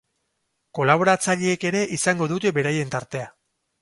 [0.77, 3.29] Kolaboratzaileek ere izango dute beraien tartea.